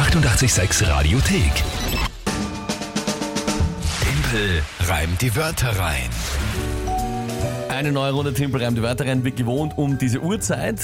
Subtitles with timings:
[0.00, 1.52] 886 Radiothek.
[4.00, 6.08] Tempel reimt die Wörter rein.
[7.68, 10.80] Eine neue Runde Timpel reimt die Wörter rein, wie gewohnt um diese Uhrzeit.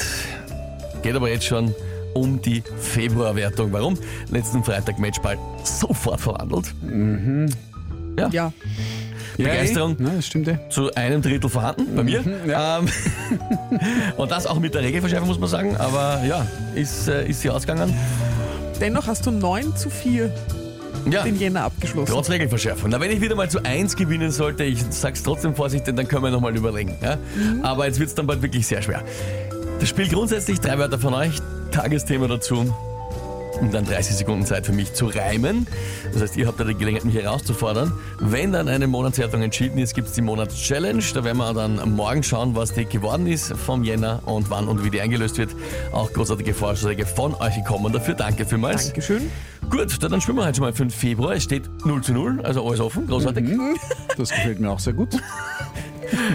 [1.03, 1.75] Geht aber jetzt schon
[2.13, 3.73] um die Februarwertung.
[3.73, 3.99] Warum?
[4.31, 6.75] Letzten Freitag Matchball sofort verwandelt.
[8.19, 8.53] Ja.
[9.39, 10.59] Begeisterung Ja, das stimmt ja.
[10.69, 12.23] zu einem Drittel vorhanden, bei mir.
[12.47, 12.81] ja.
[12.81, 12.89] Ähm,
[14.19, 15.77] und das auch mit der Regelverschärfung, muss man sagen.
[15.79, 17.95] Aber ja, ist, äh, ist sie ausgegangen.
[18.81, 20.33] Dennoch hast du 9 zu 4
[21.11, 22.13] Ja, den Jänner abgeschlossen.
[22.13, 22.91] trotz Regelverschärfung.
[22.91, 26.25] Na, wenn ich wieder mal zu 1 gewinnen sollte, ich sag's trotzdem vorsichtig, dann können
[26.25, 26.95] wir nochmal überlegen.
[27.03, 27.17] Ja?
[27.63, 29.03] Aber jetzt wird's dann bald wirklich sehr schwer.
[29.81, 31.37] Das Spiel grundsätzlich, drei Wörter von euch,
[31.71, 32.75] Tagesthema dazu.
[33.61, 35.67] Und dann 30 Sekunden Zeit für mich zu reimen.
[36.13, 37.93] Das heißt, ihr habt da die Gelegenheit, mich herauszufordern.
[38.21, 41.03] Wenn dann eine Monatswertung entschieden ist, gibt's die Monatschallenge.
[41.15, 44.85] Da werden wir dann morgen schauen, was die geworden ist vom Jänner und wann und
[44.85, 45.51] wie die eingelöst wird.
[45.93, 48.15] Auch großartige Vorschläge von euch gekommen dafür.
[48.15, 48.87] Danke vielmals.
[48.87, 49.31] Dankeschön.
[49.71, 51.33] Gut, dann spielen wir heute schon mal für den Februar.
[51.35, 53.45] Es steht 0 zu 0, also alles offen, großartig.
[54.17, 55.09] Das gefällt mir auch sehr gut.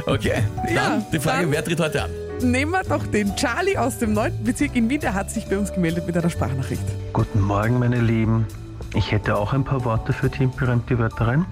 [0.06, 2.10] Okay, dann Ja, die Frage, dann- wer tritt heute an?
[2.44, 4.44] Nehmen wir doch den Charlie aus dem 9.
[4.44, 5.00] Bezirk in Wien.
[5.00, 6.82] Der hat sich bei uns gemeldet mit einer Sprachnachricht.
[7.14, 8.48] Guten Morgen, meine Lieben.
[8.96, 10.50] Ich hätte auch ein paar Worte für die
[10.98, 11.46] Wörter rein.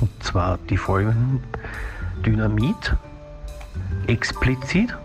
[0.00, 1.42] Und zwar die folgenden:
[2.26, 2.96] Dynamit,
[4.08, 4.96] explizit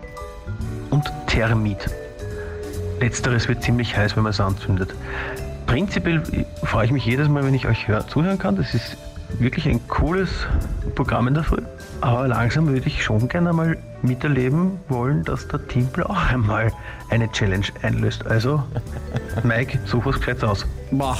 [0.90, 1.88] und Thermit.
[3.00, 4.92] Letzteres wird ziemlich heiß, wenn man es anzündet.
[5.66, 6.22] Prinzipiell
[6.64, 8.56] freue ich mich jedes Mal, wenn ich euch hör, zuhören kann.
[8.56, 8.96] Das ist
[9.38, 10.30] wirklich ein cooles
[10.94, 11.62] Programm in der Früh.
[12.00, 16.72] Aber langsam würde ich schon gerne mal miterleben wollen, dass der Timpel auch einmal
[17.10, 18.26] eine Challenge einlöst.
[18.26, 18.62] Also,
[19.42, 20.66] Mike, such was Gescheites aus.
[20.90, 21.16] Boah.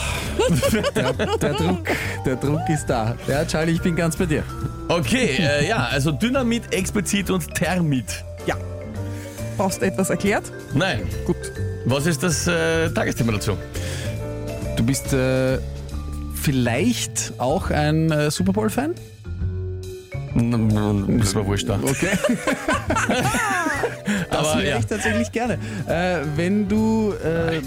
[0.94, 1.88] Der, der, Druck,
[2.24, 3.14] der Druck ist da.
[3.26, 4.42] Ja, Charlie, ich bin ganz bei dir.
[4.88, 8.24] Okay, äh, ja, also Dynamit, explizit und Thermit.
[8.46, 8.56] Ja.
[9.56, 10.44] Brauchst du etwas erklärt?
[10.72, 11.02] Nein.
[11.26, 11.36] Gut.
[11.84, 13.56] Was ist das äh, Tagesthema dazu?
[14.76, 15.58] Du bist äh,
[16.40, 18.94] vielleicht auch ein äh, Super Bowl-Fan?
[20.34, 21.78] Das war wurscht da.
[21.82, 22.10] Okay.
[24.30, 24.78] Das Aber wäre ja.
[24.78, 25.58] ich tatsächlich gerne.
[25.86, 27.60] Äh, wenn du äh,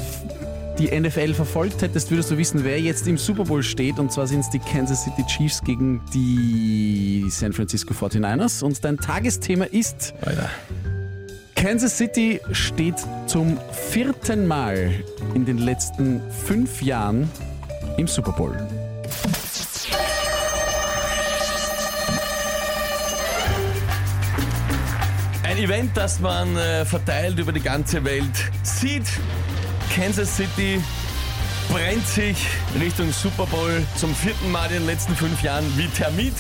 [0.80, 4.00] die NFL verfolgt hättest, würdest du wissen, wer jetzt im Super Bowl steht.
[4.00, 8.64] Und zwar sind es die Kansas City Chiefs gegen die San Francisco 49ers.
[8.64, 10.50] Und dein Tagesthema ist, Alter.
[11.56, 12.96] Kansas City steht
[13.28, 13.58] zum
[13.92, 14.92] vierten Mal
[15.36, 17.30] in den letzten fünf Jahren
[17.98, 18.56] im Super Bowl.
[25.44, 29.04] Ein Event, das man äh, verteilt über die ganze Welt sieht.
[29.94, 30.82] Kansas City
[31.70, 32.48] brennt sich
[32.80, 36.34] Richtung Super Bowl zum vierten Mal in den letzten fünf Jahren wie Thermit.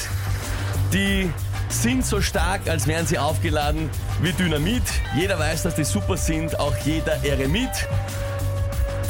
[0.93, 1.29] Die
[1.67, 3.89] sind so stark, als wären sie aufgeladen
[4.21, 4.83] wie Dynamit.
[5.15, 7.69] Jeder weiß, dass die super sind, auch jeder Eremit.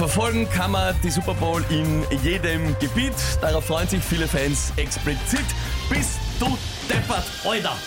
[0.02, 3.14] Verfolgen kann man die Super Bowl in jedem Gebiet.
[3.40, 5.46] Darauf freuen sich viele Fans explizit.
[5.92, 6.58] Bist du
[6.90, 7.78] deppert, Alter!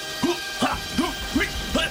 [0.61, 1.05] Ha, hu,
[1.35, 1.84] hui, he,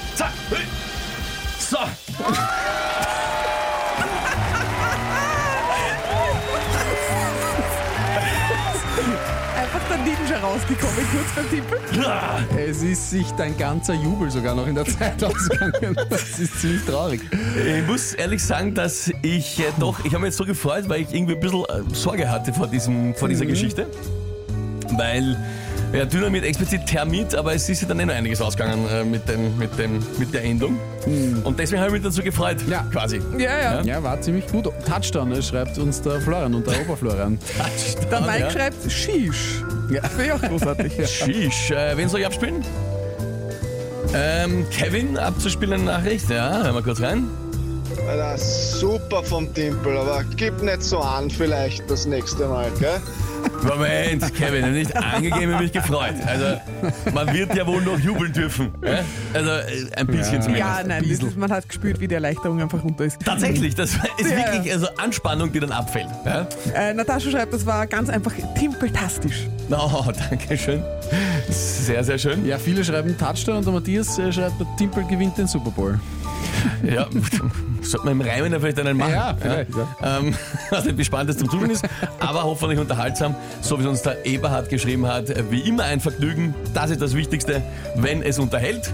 [9.94, 12.58] Der Ninja rausgekommen, kurz beim.
[12.58, 15.96] Es ist sich dein ganzer Jubel sogar noch in der Zeit ausgegangen.
[16.10, 17.22] Das ist ziemlich traurig.
[17.32, 21.02] ich muss ehrlich sagen, dass ich äh, doch, ich habe mich jetzt so gefreut, weil
[21.02, 23.86] ich irgendwie ein bisschen äh, Sorge hatte vor, diesem, vor dieser Geschichte.
[24.98, 25.38] Weil,
[25.94, 29.28] ja, Dynamit explizit Thermit, aber es ist ja dann eh noch einiges ausgegangen äh, mit,
[29.30, 30.78] dem, mit, dem, mit der Endung.
[31.44, 32.86] Und deswegen habe ich mich dazu gefreut, Ja.
[32.92, 33.22] quasi.
[33.38, 33.82] Ja, ja.
[33.84, 34.70] Ja, war ziemlich gut.
[34.86, 37.38] Touchdown, äh, schreibt uns der Florian und der Oberflorian.
[38.10, 38.50] Der Mike ja.
[38.52, 39.64] schreibt Shish.
[39.92, 40.02] Ja.
[40.04, 40.94] Finde ich auch großartig.
[41.08, 41.72] Sheesh.
[41.72, 42.64] Äh, wen soll ich abspielen?
[44.14, 46.30] Ähm, Kevin abzuspielen eine Nachricht.
[46.30, 47.28] Ja, hören wir kurz rein.
[48.10, 53.00] Alter, super vom Timpel, aber gib nicht so an vielleicht das nächste Mal, gell?
[53.64, 56.14] Moment, Kevin, nicht angegeben, mich gefreut.
[56.26, 56.58] Also,
[57.14, 58.74] man wird ja wohl noch jubeln dürfen.
[58.84, 59.00] Ja?
[59.34, 59.52] Also,
[59.96, 60.58] ein bisschen zumindest.
[60.60, 63.18] Ja, nein, ist, man hat gespürt, wie die Erleichterung einfach runter ist.
[63.24, 64.38] Tatsächlich, das ist Ja.
[64.54, 66.08] wirklich also Anspannung, die dann abfällt.
[66.26, 66.48] Ja?
[66.74, 69.48] Äh, Natascha schreibt, das war ganz einfach timpeltastisch.
[69.72, 70.82] Oh, danke schön.
[71.50, 72.46] Sehr, sehr schön.
[72.46, 76.00] Ja, viele schreiben Touchdown und der Matthias äh, schreibt, der Timpel gewinnt den Super Bowl.
[76.84, 77.08] Ja,
[77.82, 79.14] sollte man im Reimen ja vielleicht einen machen.
[79.14, 80.20] Ja, vielleicht, Ja.
[80.20, 80.36] Ähm,
[80.70, 81.86] was nicht Bespanntes zum Zuschauen ist,
[82.20, 85.34] aber hoffentlich unterhaltsam, so wie es uns der Eberhard geschrieben hat.
[85.52, 87.62] Wie immer ein Vergnügen, das ist das Wichtigste,
[87.96, 88.94] wenn es unterhält.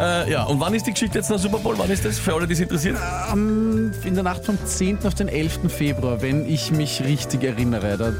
[0.00, 1.74] Äh, ja, und wann ist die Geschichte jetzt nach Super Bowl?
[1.78, 2.18] Wann ist das?
[2.18, 2.96] Für alle, die es interessiert?
[3.30, 4.98] Am, in der Nacht vom 10.
[5.06, 5.60] auf den 11.
[5.68, 7.96] Februar, wenn ich mich richtig erinnere.
[7.96, 8.12] Da,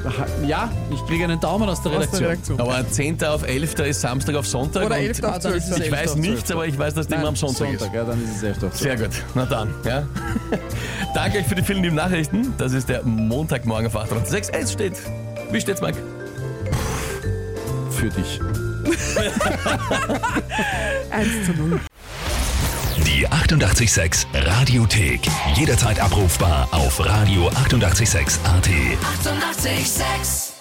[0.46, 2.58] ja, ich kriege einen Daumen aus der Aus der Redaktion.
[2.58, 2.60] Redaktion.
[2.60, 3.24] Aber 10.
[3.24, 3.74] auf 11.
[3.80, 4.86] ist Samstag auf Sonntag.
[4.86, 5.24] Oder und 11.
[5.24, 5.80] auf Ah, dann ist es 12.
[5.86, 6.02] Ich 11.
[6.04, 6.50] weiß nichts, 12.
[6.52, 7.94] aber ich weiß, dass die immer am Sonntag, Sonntag, ist.
[7.94, 8.56] ja, dann ist es 11.
[8.64, 8.78] auf 12.
[8.78, 9.74] Sehr gut, na dann.
[9.84, 10.02] Ja.
[11.14, 12.54] Danke euch für die vielen lieben Nachrichten.
[12.56, 14.52] Das ist der Montagmorgen auf 8.6.
[14.52, 14.94] Es steht.
[15.50, 15.98] Wie steht's, Mike?
[17.90, 18.40] Für dich.
[21.10, 21.80] 1 zu 0.
[23.06, 25.20] Die 886 Radiothek.
[25.54, 28.34] Jederzeit abrufbar auf radio886.at.
[28.44, 28.44] 886!
[28.44, 30.53] 886